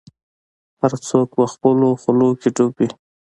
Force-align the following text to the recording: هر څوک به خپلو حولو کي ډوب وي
هر 0.81 0.93
څوک 1.07 1.27
به 1.37 1.45
خپلو 1.53 1.87
حولو 2.01 2.29
کي 2.41 2.49
ډوب 2.55 2.73
وي 2.79 2.89